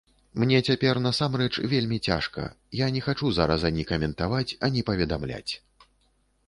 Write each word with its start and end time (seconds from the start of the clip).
Мне 0.43 0.59
цяпер 0.69 0.99
насамрэч 1.07 1.59
вельмі 1.73 1.99
цяжка, 2.07 2.47
я 2.85 2.89
не 2.97 3.05
хачу 3.09 3.31
зараз 3.41 3.67
ані 3.71 3.87
каментаваць, 3.93 4.57
ані 4.71 4.81
паведамляць. 4.91 5.49